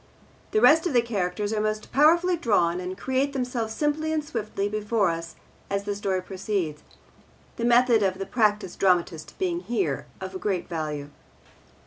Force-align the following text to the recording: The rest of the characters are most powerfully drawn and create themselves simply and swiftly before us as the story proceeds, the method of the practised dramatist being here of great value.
The 0.49 0.61
rest 0.61 0.87
of 0.87 0.93
the 0.93 1.01
characters 1.03 1.53
are 1.53 1.61
most 1.61 1.91
powerfully 1.91 2.35
drawn 2.35 2.79
and 2.79 2.97
create 2.97 3.33
themselves 3.33 3.75
simply 3.75 4.11
and 4.11 4.25
swiftly 4.25 4.67
before 4.67 5.11
us 5.11 5.35
as 5.69 5.83
the 5.83 5.93
story 5.95 6.23
proceeds, 6.23 6.81
the 7.57 7.65
method 7.65 8.01
of 8.01 8.17
the 8.17 8.25
practised 8.25 8.79
dramatist 8.79 9.37
being 9.37 9.59
here 9.59 10.07
of 10.19 10.41
great 10.41 10.67
value. 10.67 11.09